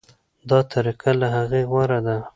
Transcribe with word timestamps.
دا 0.49 0.59
طریقه 0.73 1.11
له 1.21 1.27
هغې 1.35 1.61
غوره 1.69 1.99
ده. 2.05 2.17